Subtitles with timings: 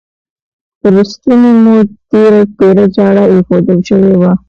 [0.79, 1.75] پر ستوني مو
[2.59, 4.31] تیره چاړه ایښودل شوې وه.